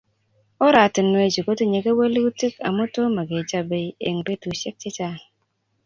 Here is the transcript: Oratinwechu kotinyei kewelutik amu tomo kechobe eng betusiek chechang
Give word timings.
Oratinwechu 0.65 1.39
kotinyei 1.45 1.83
kewelutik 1.85 2.55
amu 2.67 2.83
tomo 2.93 3.21
kechobe 3.29 3.79
eng 4.07 4.19
betusiek 4.25 4.75
chechang 4.81 5.21